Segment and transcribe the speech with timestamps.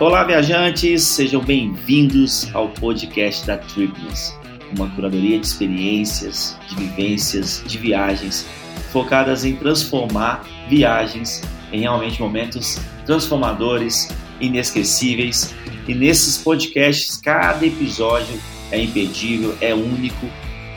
[0.00, 4.34] Olá, viajantes, sejam bem-vindos ao podcast da Tripness,
[4.74, 8.46] uma curadoria de experiências, de vivências, de viagens
[8.90, 14.08] focadas em transformar viagens em realmente momentos transformadores,
[14.40, 15.54] inesquecíveis.
[15.86, 18.40] E nesses podcasts, cada episódio
[18.72, 20.26] é impedível, é único,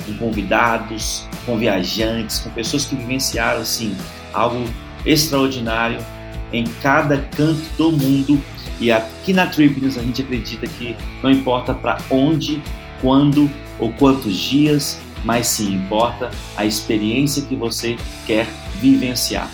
[0.05, 3.95] com convidados, com viajantes, com pessoas que vivenciaram assim
[4.34, 4.66] algo
[5.05, 6.05] extraordinário
[6.52, 8.38] em cada canto do mundo
[8.84, 12.62] e aqui na Tripnews a gente acredita que não importa para onde,
[13.00, 17.96] quando ou quantos dias, mas sim importa a experiência que você
[18.28, 18.46] quer
[18.82, 19.50] vivenciar.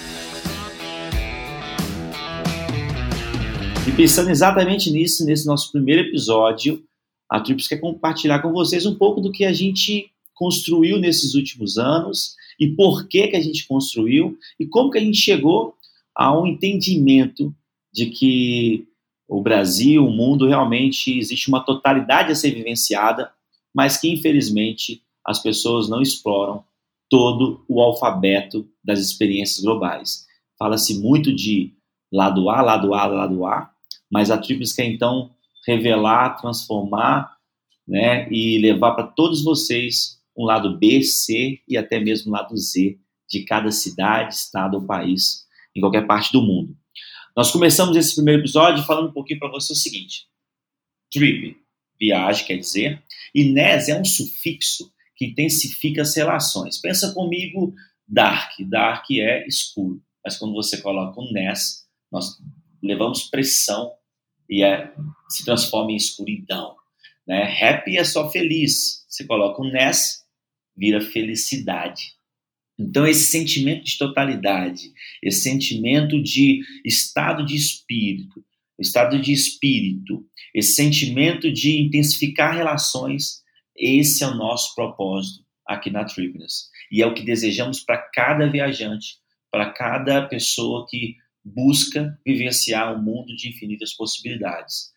[3.87, 6.83] E pensando exatamente nisso, nesse nosso primeiro episódio,
[7.29, 11.77] a Trips quer compartilhar com vocês um pouco do que a gente construiu nesses últimos
[11.77, 15.75] anos e por que, que a gente construiu e como que a gente chegou
[16.15, 17.53] a um entendimento
[17.93, 18.88] de que
[19.29, 23.31] o Brasil, o mundo, realmente existe uma totalidade a ser vivenciada,
[23.73, 26.63] mas que infelizmente as pessoas não exploram
[27.07, 30.25] todo o alfabeto das experiências globais.
[30.57, 31.73] Fala-se muito de
[32.11, 33.69] lado A, lado A, lado A,
[34.11, 35.29] mas a Trips quer então
[35.67, 37.37] revelar, transformar
[37.87, 42.57] né, e levar para todos vocês um lado B, C e até mesmo um lado
[42.57, 42.97] Z
[43.29, 46.75] de cada cidade, estado ou país em qualquer parte do mundo.
[47.35, 50.27] Nós começamos esse primeiro episódio falando um pouquinho para você o seguinte:
[51.11, 51.57] trip,
[51.99, 56.79] viagem, quer dizer, e nes é um sufixo que intensifica as relações.
[56.79, 57.73] Pensa comigo,
[58.07, 58.53] dark.
[58.61, 62.37] Dark é escuro, mas quando você coloca um nes, nós
[62.81, 63.91] levamos pressão
[64.49, 64.91] e é,
[65.29, 66.75] se transforma em escuridão.
[67.27, 67.43] Né?
[67.61, 69.05] Happy é só feliz.
[69.07, 70.25] Você coloca um nes,
[70.75, 72.13] vira felicidade.
[72.79, 78.41] Então, esse sentimento de totalidade, esse sentimento de estado de espírito,
[78.79, 83.43] estado de espírito, esse sentimento de intensificar relações,
[83.75, 86.69] esse é o nosso propósito aqui na Tripness.
[86.89, 89.17] E é o que desejamos para cada viajante,
[89.51, 94.91] para cada pessoa que busca vivenciar um mundo de infinitas possibilidades.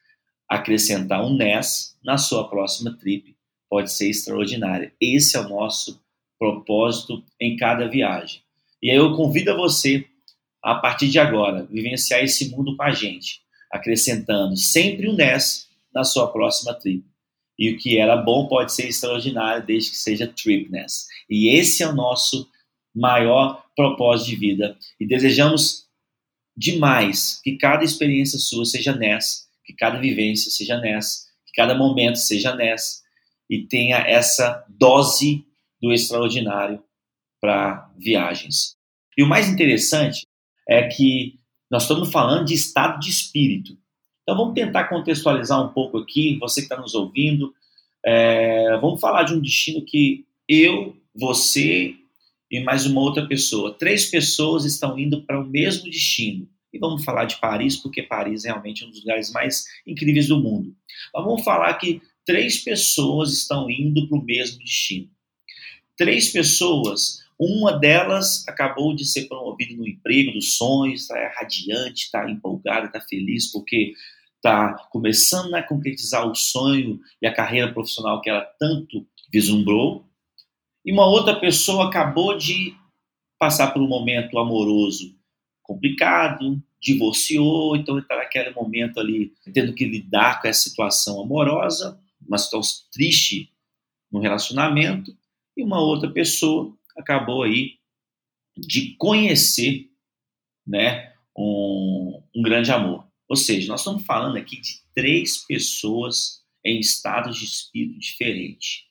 [0.49, 3.37] Acrescentar um NES na sua próxima trip
[3.69, 4.95] pode ser extraordinária.
[5.01, 6.01] Esse é o nosso
[6.43, 8.41] propósito em cada viagem.
[8.83, 10.05] E aí eu convido a você,
[10.61, 16.03] a partir de agora, vivenciar esse mundo com a gente, acrescentando sempre um NES na
[16.03, 17.05] sua próxima trip.
[17.57, 21.07] E o que era bom pode ser extraordinário desde que seja tripness.
[21.31, 22.49] E esse é o nosso
[22.93, 24.77] maior propósito de vida.
[24.99, 25.87] E desejamos
[26.57, 32.17] demais que cada experiência sua seja NES, que cada vivência seja NES, que cada momento
[32.17, 33.01] seja NES
[33.49, 35.47] e tenha essa dose
[35.82, 36.82] do extraordinário
[37.41, 38.76] para viagens.
[39.19, 40.25] E o mais interessante
[40.69, 43.76] é que nós estamos falando de estado de espírito.
[44.22, 47.53] Então vamos tentar contextualizar um pouco aqui, você que está nos ouvindo.
[48.04, 51.97] É, vamos falar de um destino que eu, você
[52.50, 56.47] e mais uma outra pessoa, três pessoas estão indo para o mesmo destino.
[56.72, 60.38] E vamos falar de Paris, porque Paris é realmente um dos lugares mais incríveis do
[60.38, 60.75] mundo.
[61.12, 65.10] Mas vamos falar que três pessoas estão indo para o mesmo destino
[65.97, 67.23] três pessoas.
[67.39, 73.01] Uma delas acabou de ser promovida no emprego dos sonhos, está radiante, está empolgada, está
[73.01, 73.95] feliz porque
[74.37, 80.05] está começando a concretizar o sonho e a carreira profissional que ela tanto vislumbrou.
[80.85, 82.75] E uma outra pessoa acabou de
[83.39, 85.17] passar por um momento amoroso
[85.63, 92.39] complicado, divorciou, então está naquele momento ali tendo que lidar com essa situação amorosa, uma
[92.39, 93.51] situação triste
[94.11, 95.17] no relacionamento
[95.57, 97.79] e uma outra pessoa acabou aí
[98.57, 99.91] de conhecer
[100.67, 103.07] né, um, um grande amor.
[103.29, 108.87] Ou seja, nós estamos falando aqui de três pessoas em estados de espírito diferente.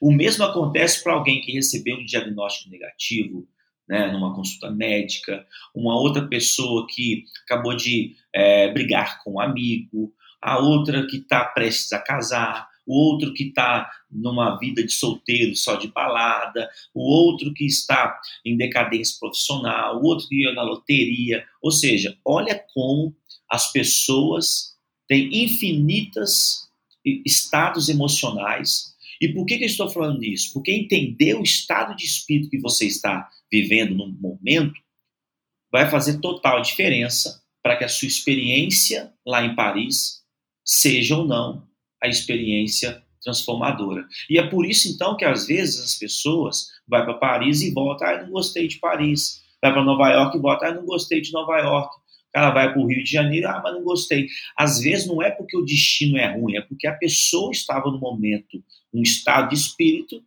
[0.00, 3.46] O mesmo acontece para alguém que recebeu um diagnóstico negativo,
[3.88, 10.12] né, numa consulta médica, uma outra pessoa que acabou de é, brigar com um amigo,
[10.40, 15.56] a outra que está prestes a casar, o outro que está numa vida de solteiro
[15.56, 20.62] só de balada, o outro que está em decadência profissional, o outro que ia na
[20.62, 21.44] loteria.
[21.62, 23.14] Ou seja, olha como
[23.50, 24.76] as pessoas
[25.08, 26.68] têm infinitas
[27.04, 28.94] estados emocionais.
[29.20, 30.52] E por que, que eu estou falando isso?
[30.52, 34.74] Porque entender o estado de espírito que você está vivendo no momento
[35.70, 40.22] vai fazer total diferença para que a sua experiência lá em Paris
[40.64, 41.66] seja ou não
[42.04, 44.06] a experiência transformadora.
[44.28, 48.06] E é por isso, então, que às vezes as pessoas vão para Paris e voltam,
[48.06, 49.42] ah, não gostei de Paris.
[49.62, 51.96] Vai para Nova York e voltam, ah, não gostei de Nova York.
[52.30, 54.28] cara vai para o Rio de Janeiro, ah, mas não gostei.
[54.56, 57.98] Às vezes não é porque o destino é ruim, é porque a pessoa estava no
[57.98, 58.62] momento,
[58.92, 60.22] um estado de espírito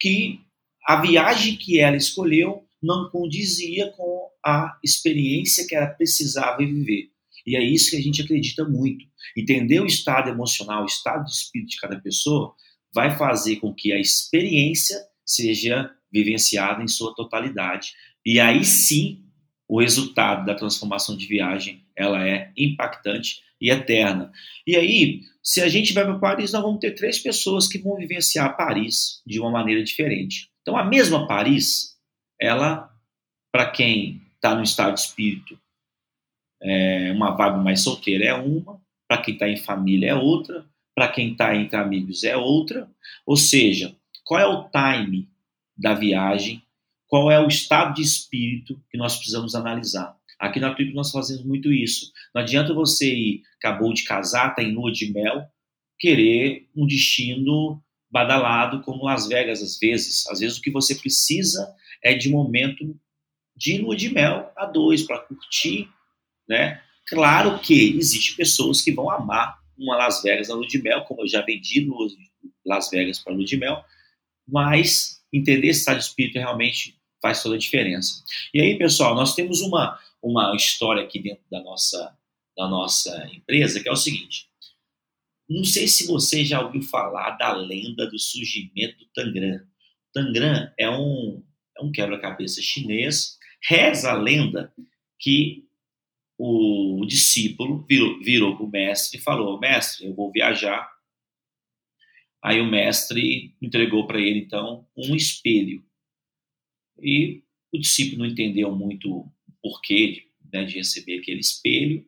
[0.00, 0.40] que
[0.84, 7.10] a viagem que ela escolheu não condizia com a experiência que ela precisava viver.
[7.48, 9.06] E é isso que a gente acredita muito.
[9.34, 12.54] Entender o estado emocional, o estado de espírito de cada pessoa,
[12.94, 17.92] vai fazer com que a experiência seja vivenciada em sua totalidade.
[18.24, 19.24] E aí sim,
[19.66, 24.30] o resultado da transformação de viagem, ela é impactante e eterna.
[24.66, 27.96] E aí, se a gente vai para Paris, nós vamos ter três pessoas que vão
[27.96, 30.50] vivenciar Paris de uma maneira diferente.
[30.60, 31.96] Então, a mesma Paris,
[32.38, 32.90] ela,
[33.50, 35.58] para quem está no estado de espírito,
[36.62, 40.64] é uma vibe mais solteira é uma, para quem está em família é outra,
[40.94, 42.88] para quem está entre amigos é outra.
[43.24, 43.94] Ou seja,
[44.24, 45.28] qual é o time
[45.76, 46.62] da viagem,
[47.06, 50.16] qual é o estado de espírito que nós precisamos analisar.
[50.38, 52.12] Aqui na Trip nós fazemos muito isso.
[52.34, 55.46] Não adianta você ir, acabou de casar, está em lua de mel,
[55.98, 60.26] querer um destino badalado como Las Vegas às vezes.
[60.28, 62.98] Às vezes o que você precisa é de momento
[63.56, 65.88] de lua de mel a dois para curtir,
[66.48, 66.82] né?
[67.06, 71.22] Claro que existe pessoas que vão amar uma Las Vegas na lua de mel, como
[71.22, 71.88] eu já vendi
[72.64, 73.84] Las Vegas para lua de mel,
[74.46, 78.22] mas entender esse estado de espírito realmente faz toda a diferença.
[78.52, 82.16] E aí, pessoal, nós temos uma, uma história aqui dentro da nossa,
[82.56, 84.48] da nossa empresa que é o seguinte.
[85.48, 89.60] Não sei se você já ouviu falar da lenda do surgimento do Tangram.
[90.12, 91.42] Tangram é um,
[91.78, 93.38] é um quebra-cabeça chinês.
[93.66, 94.72] Reza a lenda
[95.18, 95.67] que
[96.38, 100.88] o discípulo virou, virou para o mestre e falou: Mestre, eu vou viajar.
[102.40, 105.84] Aí o mestre entregou para ele, então, um espelho.
[107.00, 107.42] E
[107.72, 112.06] o discípulo não entendeu muito o porquê né, de receber aquele espelho.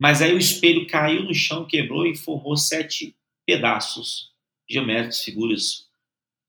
[0.00, 3.14] Mas aí o espelho caiu no chão, quebrou e formou sete
[3.46, 4.32] pedaços
[4.68, 5.88] geométricos, figuras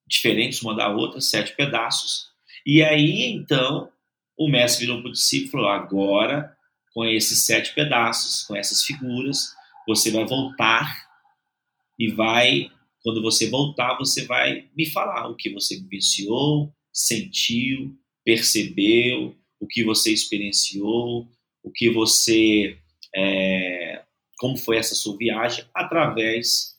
[0.07, 2.29] diferentes uma da outra, sete pedaços.
[2.65, 3.91] E aí, então,
[4.37, 6.54] o mestre virou para o discípulo e falou: agora,
[6.95, 9.53] com esses sete pedaços, com essas figuras,
[9.85, 11.05] você vai voltar
[11.99, 12.71] e vai,
[13.03, 17.93] quando você voltar, você vai me falar o que você vivenciou, sentiu,
[18.23, 21.27] percebeu, o que você experienciou,
[21.61, 22.77] o que você.
[23.13, 24.01] É,
[24.37, 26.77] como foi essa sua viagem, através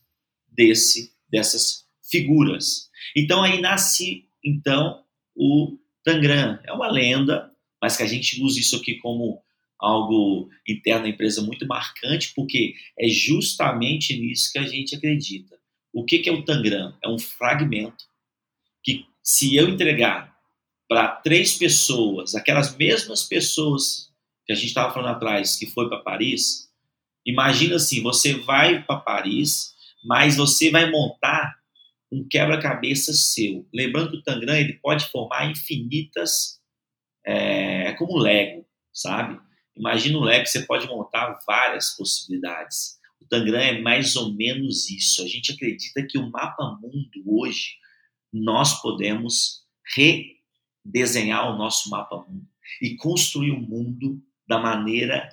[0.48, 2.88] desse, dessas figuras.
[3.14, 5.04] Então aí nasce então
[5.34, 6.58] o Tangram.
[6.64, 7.50] É uma lenda,
[7.82, 9.42] mas que a gente usa isso aqui como
[9.78, 15.56] algo interno da empresa muito marcante, porque é justamente nisso que a gente acredita.
[15.92, 16.94] O que, é o Tangram?
[17.02, 18.04] É um fragmento
[18.82, 20.36] que, se eu entregar
[20.88, 24.12] para três pessoas, aquelas mesmas pessoas
[24.46, 26.70] que a gente estava falando atrás, que foi para Paris,
[27.24, 29.74] imagina assim: você vai para Paris,
[30.04, 31.56] mas você vai montar
[32.12, 33.66] um quebra-cabeça seu.
[33.74, 36.60] Lembrando que o Tangram ele pode formar infinitas,
[37.26, 39.40] é, é como Lego, sabe?
[39.76, 42.98] Imagina um Lego, você pode montar várias possibilidades.
[43.20, 45.22] O Tangram é mais ou menos isso.
[45.22, 47.76] A gente acredita que o mapa mundo hoje
[48.32, 49.64] nós podemos
[49.94, 52.46] redesenhar o nosso mapa mundo
[52.80, 55.28] e construir o um mundo da maneira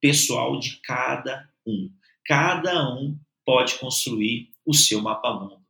[0.00, 1.90] pessoal de cada um.
[2.24, 5.66] Cada um pode construir o seu mapa mundo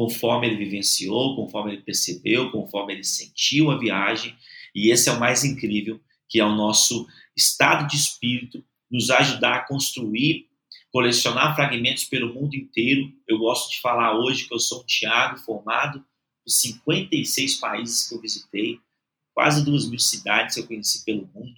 [0.00, 4.34] conforme ele vivenciou, conforme ele percebeu, conforme ele sentiu a viagem.
[4.74, 6.00] E esse é o mais incrível,
[6.30, 7.06] que é o nosso
[7.36, 10.48] estado de espírito, nos ajudar a construir,
[10.92, 13.12] colecionar fragmentos pelo mundo inteiro.
[13.28, 16.00] Eu gosto de falar hoje que eu sou um Tiago formado
[16.42, 18.80] por 56 países que eu visitei,
[19.34, 21.54] quase duas mil cidades que eu conheci pelo mundo.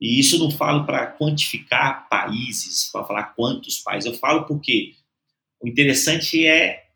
[0.00, 4.10] E isso não falo para quantificar países, para falar quantos países.
[4.10, 4.94] Eu falo porque
[5.60, 6.90] o interessante é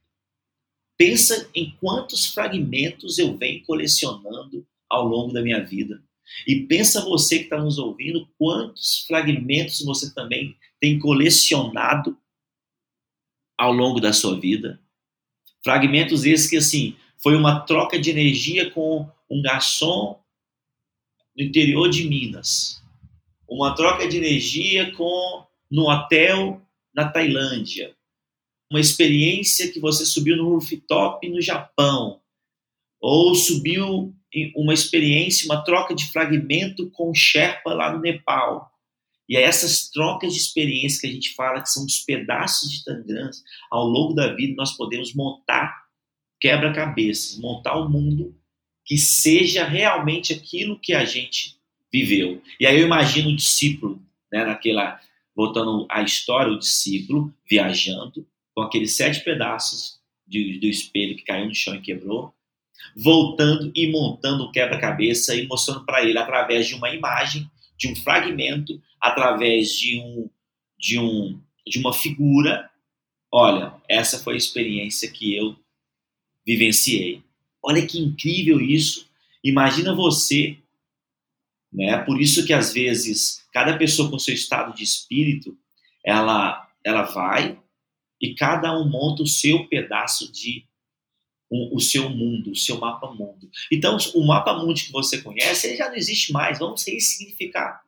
[0.97, 6.03] Pensa em quantos fragmentos eu venho colecionando ao longo da minha vida.
[6.47, 12.17] E pensa você que está nos ouvindo, quantos fragmentos você também tem colecionado
[13.57, 14.81] ao longo da sua vida.
[15.63, 20.21] Fragmentos esses que, assim, foi uma troca de energia com um garçom
[21.37, 22.83] no interior de Minas.
[23.49, 26.61] Uma troca de energia com no hotel
[26.95, 27.95] na Tailândia
[28.75, 32.21] uma experiência que você subiu no rooftop no Japão,
[33.01, 34.13] ou subiu
[34.57, 38.71] uma experiência, uma troca de fragmento com Sherpa lá no Nepal.
[39.29, 42.85] E é essas trocas de experiência que a gente fala que são os pedaços de
[42.85, 45.85] Tangrams, ao longo da vida nós podemos montar
[46.41, 48.37] quebra-cabeças, montar um mundo
[48.85, 51.57] que seja realmente aquilo que a gente
[51.91, 52.43] viveu.
[52.61, 55.01] E aí eu imagino o discípulo, né, naquela,
[55.35, 61.47] voltando à história, o discípulo viajando com aqueles sete pedaços de, do espelho que caiu
[61.47, 62.35] no chão e quebrou,
[62.97, 67.97] voltando e montando o quebra-cabeça e mostrando para ele através de uma imagem, de um
[67.97, 70.31] fragmento, através de um
[70.79, 72.71] de um de uma figura.
[73.31, 75.57] Olha, essa foi a experiência que eu
[76.47, 77.23] vivenciei.
[77.63, 79.09] Olha que incrível isso.
[79.43, 80.59] Imagina você,
[81.73, 81.99] né?
[81.99, 85.57] Por isso que às vezes cada pessoa com seu estado de espírito,
[86.05, 87.59] ela ela vai
[88.21, 90.67] e cada um monta o seu pedaço de
[91.55, 93.49] o, o seu mundo, o seu mapa mundo.
[93.71, 96.59] Então, o mapa mundo que você conhece, ele já não existe mais.
[96.59, 97.81] Vamos ressignificar.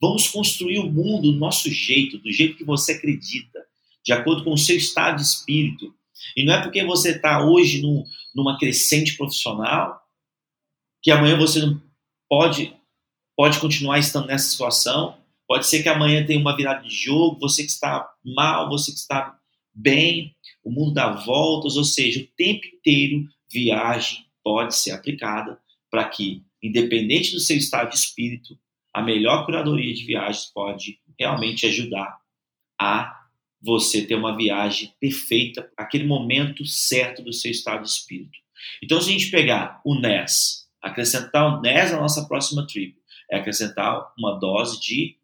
[0.00, 3.58] Vamos construir o mundo do nosso jeito, do jeito que você acredita,
[4.04, 5.92] de acordo com o seu estado de espírito.
[6.36, 8.04] E não é porque você está hoje num,
[8.34, 10.00] numa crescente profissional
[11.02, 11.82] que amanhã você não
[12.28, 12.72] pode,
[13.36, 15.18] pode continuar estando nessa situação.
[15.48, 18.98] Pode ser que amanhã tenha uma virada de jogo, você que está mal, você que
[18.98, 19.36] está
[19.74, 25.58] bem, o mundo dá voltas, ou seja, o tempo inteiro viagem pode ser aplicada
[25.90, 28.58] para que, independente do seu estado de espírito,
[28.92, 32.18] a melhor curadoria de viagens pode realmente ajudar
[32.80, 33.20] a
[33.60, 38.38] você ter uma viagem perfeita, aquele momento certo do seu estado de espírito.
[38.82, 42.96] Então, se a gente pegar o NES, acrescentar o NES na nossa próxima trip,
[43.30, 45.16] é acrescentar uma dose de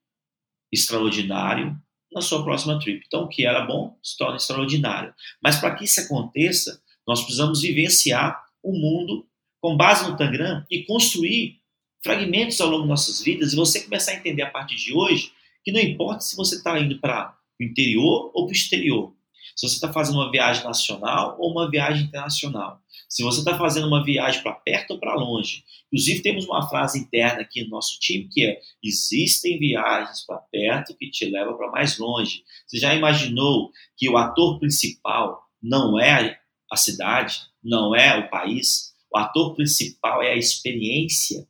[0.72, 1.76] extraordinário
[2.18, 3.02] na sua próxima trip.
[3.06, 5.14] Então, o que era bom se torna extraordinário.
[5.42, 9.26] Mas para que isso aconteça, nós precisamos vivenciar o mundo
[9.60, 11.58] com base no Tangram e construir
[12.02, 15.32] fragmentos ao longo de nossas vidas e você começar a entender a partir de hoje
[15.64, 19.12] que não importa se você está indo para o interior ou para o exterior,
[19.56, 23.88] se você está fazendo uma viagem nacional ou uma viagem internacional, se você está fazendo
[23.88, 25.64] uma viagem para perto ou para longe.
[25.86, 30.94] Inclusive, temos uma frase interna aqui no nosso time que é: existem viagens para perto
[30.96, 32.44] que te levam para mais longe.
[32.66, 36.38] Você já imaginou que o ator principal não é
[36.70, 38.94] a cidade, não é o país?
[39.10, 41.48] O ator principal é a experiência.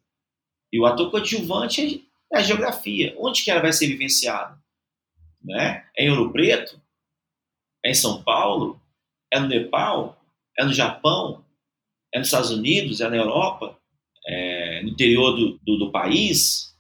[0.73, 3.17] E o ator coadjuvante é a geografia.
[3.19, 4.57] Onde que ela vai ser vivenciada?
[5.43, 5.85] Né?
[5.97, 6.81] É em Ouro Preto?
[7.85, 8.81] É em São Paulo?
[9.33, 10.23] É no Nepal?
[10.57, 11.45] É no Japão?
[12.15, 13.01] É nos Estados Unidos?
[13.01, 13.79] É na Europa?
[14.27, 16.75] É no interior do, do, do país?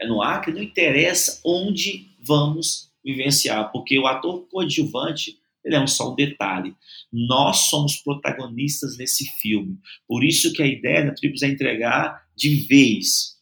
[0.00, 0.52] É no Acre?
[0.52, 6.74] Não interessa onde vamos vivenciar, porque o ator coadjuvante ele é um só um detalhe.
[7.10, 9.78] Nós somos protagonistas nesse filme.
[10.06, 13.34] Por isso que a ideia da Tribus é entregar de vez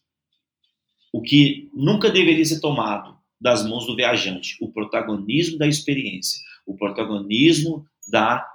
[1.12, 6.76] o que nunca deveria ser tomado das mãos do viajante, o protagonismo da experiência o
[6.76, 8.46] protagonismo da,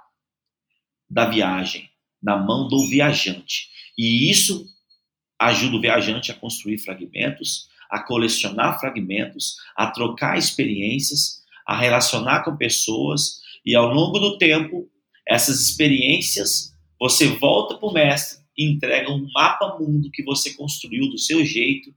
[1.08, 1.87] da viagem,
[2.22, 3.68] na mão do viajante.
[3.96, 4.66] E isso
[5.38, 12.56] ajuda o viajante a construir fragmentos, a colecionar fragmentos, a trocar experiências, a relacionar com
[12.56, 14.88] pessoas, e ao longo do tempo,
[15.26, 21.08] essas experiências, você volta para o mestre e entrega um mapa mundo que você construiu
[21.10, 21.94] do seu jeito,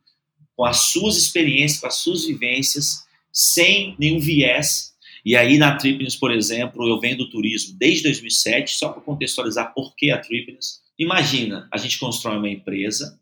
[0.55, 4.90] com as suas experiências, com as suas vivências, sem nenhum viés,
[5.25, 9.95] e aí na Tripnes, por exemplo, eu vendo turismo desde 2007, só para contextualizar por
[9.95, 10.81] que a Tripnes.
[10.97, 13.19] Imagina, a gente constrói uma empresa.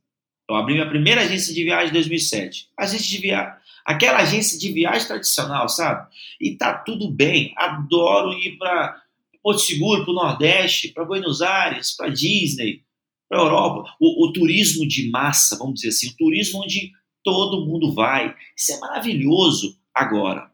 [0.49, 2.69] Eu abri minha primeira agência de viagem em 2007.
[2.77, 3.53] Agência de viagem,
[3.85, 6.07] aquela agência de viagem tradicional, sabe?
[6.39, 7.53] E tá tudo bem.
[7.57, 9.01] Adoro ir para
[9.43, 12.83] Porto Seguro, para o Nordeste, para Buenos Aires, para Disney,
[13.27, 13.95] para Europa.
[13.99, 16.91] O, o turismo de massa, vamos dizer assim, o turismo onde
[17.23, 18.35] todo mundo vai.
[18.55, 19.77] Isso é maravilhoso.
[19.93, 20.49] Agora,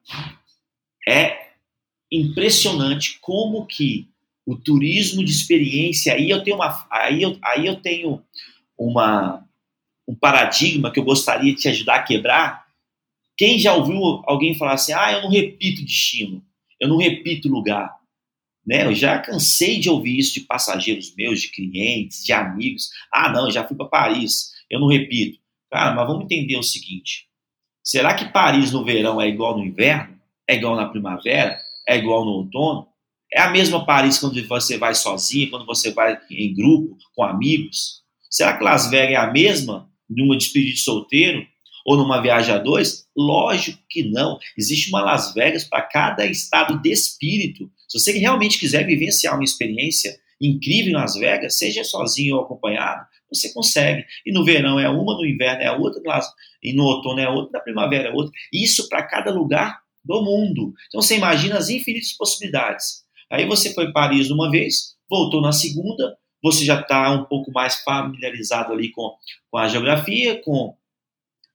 [1.08, 1.50] é
[2.12, 4.08] impressionante como que
[4.46, 8.24] o turismo de experiência, aí eu tenho uma, aí eu, aí eu tenho
[8.78, 9.44] uma,
[10.08, 12.66] um paradigma que eu gostaria de te ajudar a quebrar.
[13.36, 16.44] Quem já ouviu alguém falar assim, ah, eu não repito destino,
[16.80, 17.98] eu não repito lugar,
[18.66, 18.86] né?
[18.86, 22.90] Eu já cansei de ouvir isso de passageiros meus, de clientes, de amigos.
[23.12, 25.40] Ah, não, já fui para Paris, eu não repito.
[25.72, 27.28] Cara, mas vamos entender o seguinte:
[27.84, 30.15] será que Paris no verão é igual no inverno?
[30.48, 32.88] É igual na primavera, é igual no outono.
[33.34, 38.04] É a mesma Paris quando você vai sozinho, quando você vai em grupo, com amigos.
[38.30, 41.46] Será que Las Vegas é a mesma numa despedida de solteiro
[41.86, 43.06] ou numa viagem a dois?
[43.16, 44.38] Lógico que não.
[44.58, 47.70] Existe uma Las Vegas para cada estado de espírito.
[47.88, 53.06] Se você realmente quiser vivenciar uma experiência incrível em Las Vegas, seja sozinho ou acompanhado,
[53.30, 54.06] você consegue.
[54.26, 56.02] E no verão é uma, no inverno é outra,
[56.62, 58.32] e no outono é outra, na primavera é outra.
[58.52, 60.74] Isso para cada lugar do mundo.
[60.88, 63.04] Então você imagina as infinitas possibilidades.
[63.30, 67.78] Aí você foi Paris uma vez, voltou na segunda, você já está um pouco mais
[67.84, 69.16] familiarizado ali com,
[69.50, 70.76] com a geografia, com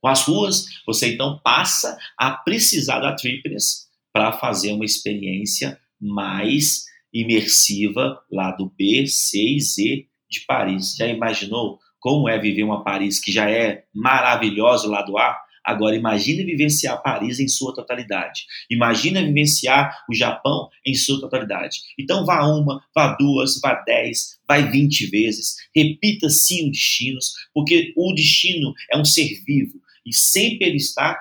[0.00, 6.86] com as ruas, você então passa a precisar da Trípolis para fazer uma experiência mais
[7.12, 10.96] imersiva lá do B, C e Z de Paris.
[10.96, 15.36] Já imaginou como é viver uma Paris que já é maravilhosa lá do A?
[15.70, 18.42] Agora imagine vivenciar Paris em sua totalidade.
[18.68, 21.78] Imagina vivenciar o Japão em sua totalidade.
[21.98, 25.54] Então vá uma, vá duas, vá dez, vai vinte vezes.
[25.74, 27.18] Repita sim o destino,
[27.54, 31.16] porque o destino é um ser vivo e sempre ele está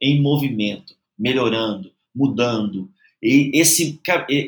[0.00, 2.90] em movimento, melhorando, mudando.
[3.22, 4.00] E esse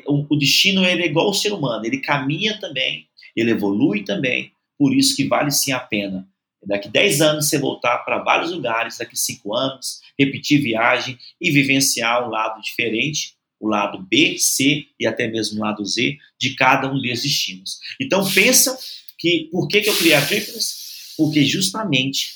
[0.06, 3.06] o destino ele é igual ao ser humano, ele caminha também,
[3.37, 6.26] ele evolui também, por isso que vale sim a pena.
[6.64, 12.26] Daqui 10 anos você voltar para vários lugares, daqui 5 anos, repetir viagem e vivenciar
[12.26, 16.90] um lado diferente, o lado B, C e até mesmo o lado Z de cada
[16.90, 17.78] um desses destinos.
[18.00, 18.78] Então pensa
[19.19, 21.14] que por que, que eu criei a Triplus?
[21.16, 22.33] Porque justamente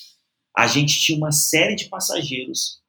[0.56, 2.80] a gente tinha uma série de passageiros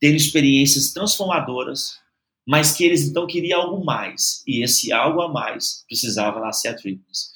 [0.00, 1.98] tendo experiências transformadoras,
[2.46, 6.74] mas que eles então queriam algo mais, e esse algo a mais precisava nascer a
[6.74, 7.30] Triples.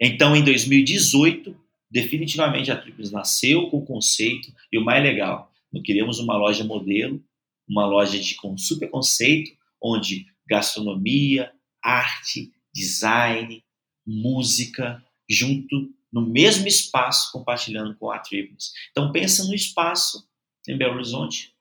[0.00, 1.54] Então, em 2018,
[1.90, 6.64] definitivamente a Triples nasceu com o conceito, e o mais legal, nós queríamos uma loja
[6.64, 7.22] modelo,
[7.68, 9.50] uma loja de com super conceito,
[9.82, 11.52] onde gastronomia,
[11.82, 13.62] arte, design,
[14.06, 18.72] música, junto no mesmo espaço compartilhando com a Tribus.
[18.90, 20.26] Então pensa no espaço
[20.66, 21.52] em Belo Horizonte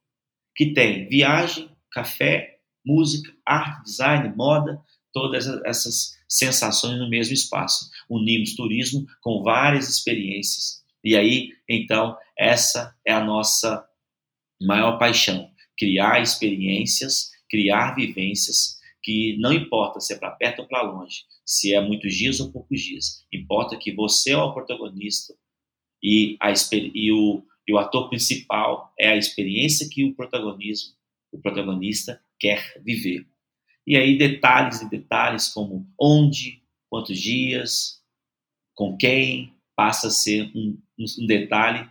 [0.55, 4.81] que tem viagem, café, música, arte, design, moda,
[5.13, 7.89] todas essas sensações no mesmo espaço.
[8.09, 10.83] Unimos turismo com várias experiências.
[11.03, 13.85] E aí, então, essa é a nossa
[14.61, 20.81] maior paixão: criar experiências, criar vivências que não importa se é para perto ou para
[20.81, 23.25] longe, se é muitos dias ou poucos dias.
[23.31, 25.33] Importa que você é o protagonista
[26.03, 30.93] e, a, e, o, e o ator principal é a experiência que o protagonismo,
[31.31, 33.25] o protagonista quer viver.
[33.85, 37.96] E aí detalhes e detalhes como onde, quantos dias,
[38.77, 40.77] com quem, passa a ser um,
[41.19, 41.85] um detalhe,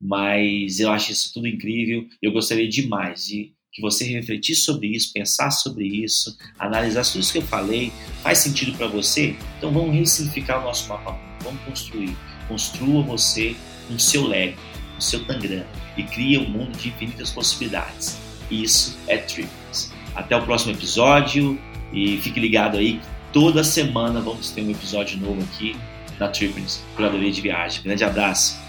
[0.00, 2.06] mas eu acho isso tudo incrível.
[2.22, 7.32] Eu gostaria demais de que você refletisse sobre isso, pensasse sobre isso, analisasse tudo isso
[7.32, 7.92] que eu falei,
[8.22, 9.36] faz sentido para você?
[9.58, 12.16] Então vamos ressignificar o nosso mapa vamos construir.
[12.48, 13.56] Construa você
[13.90, 14.58] um seu Lego,
[14.96, 15.66] um seu Tangram
[15.96, 18.16] e cria um mundo de infinitas possibilidades.
[18.50, 19.92] Isso é Triplets.
[20.14, 21.60] Até o próximo episódio
[21.92, 23.00] e fique ligado aí,
[23.32, 25.76] toda semana vamos ter um episódio novo aqui
[26.18, 27.82] na Triplets, Curadoria de Viagem.
[27.82, 28.65] Grande abraço!